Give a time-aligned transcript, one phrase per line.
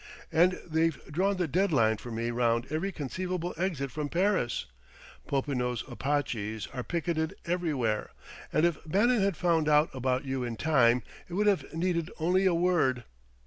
[0.31, 4.65] "And they've drawn the dead line for me round every conceivable exit from Paris:
[5.27, 8.09] Popinot's Apaches are picketed everywhere.
[8.51, 12.47] And if Bannon had found out about you in time, it would have needed only
[12.47, 13.03] a word..."